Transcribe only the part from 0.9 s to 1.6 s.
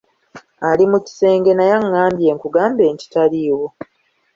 mu kisenge